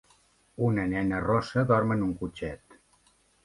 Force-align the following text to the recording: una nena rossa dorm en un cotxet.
una 0.67 0.85
nena 0.93 1.21
rossa 1.27 1.67
dorm 1.75 1.95
en 1.99 2.09
un 2.09 2.19
cotxet. 2.25 2.83